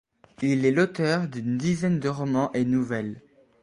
[0.41, 3.21] Il est l’auteur d’une dizaine de romans et nouvelles.